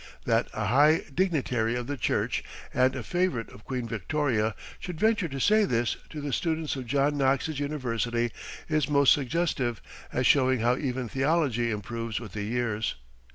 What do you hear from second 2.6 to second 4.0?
and a favorite of Queen